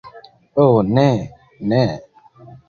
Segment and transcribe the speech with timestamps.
[0.63, 1.03] Ho, ne!
[1.75, 1.83] Ne!